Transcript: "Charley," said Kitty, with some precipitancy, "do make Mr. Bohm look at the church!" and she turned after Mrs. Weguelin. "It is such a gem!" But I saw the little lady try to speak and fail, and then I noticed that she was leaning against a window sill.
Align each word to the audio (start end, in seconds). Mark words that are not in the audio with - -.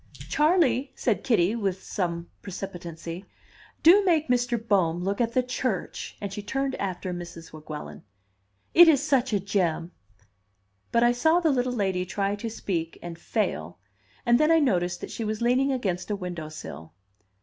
"Charley," 0.29 0.91
said 0.95 1.23
Kitty, 1.23 1.55
with 1.55 1.83
some 1.83 2.27
precipitancy, 2.41 3.23
"do 3.83 4.03
make 4.03 4.29
Mr. 4.29 4.57
Bohm 4.57 5.03
look 5.03 5.21
at 5.21 5.33
the 5.33 5.43
church!" 5.43 6.17
and 6.19 6.33
she 6.33 6.41
turned 6.41 6.73
after 6.81 7.13
Mrs. 7.13 7.53
Weguelin. 7.53 8.01
"It 8.73 8.87
is 8.87 9.03
such 9.03 9.31
a 9.31 9.39
gem!" 9.39 9.91
But 10.91 11.03
I 11.03 11.11
saw 11.11 11.39
the 11.39 11.51
little 11.51 11.71
lady 11.71 12.03
try 12.03 12.35
to 12.37 12.49
speak 12.49 12.97
and 13.03 13.19
fail, 13.19 13.77
and 14.25 14.39
then 14.39 14.49
I 14.51 14.57
noticed 14.57 15.01
that 15.01 15.11
she 15.11 15.23
was 15.23 15.39
leaning 15.39 15.71
against 15.71 16.09
a 16.09 16.15
window 16.15 16.49
sill. 16.49 16.93